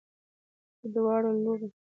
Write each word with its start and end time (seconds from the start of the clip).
چې 0.77 0.85
دواړو 0.93 1.29
لورو 1.43 1.67